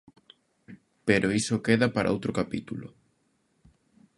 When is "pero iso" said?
1.07-1.63